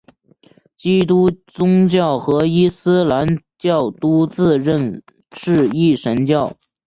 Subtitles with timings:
[0.77, 6.57] 基督宗教和伊斯兰教都自认是一神教。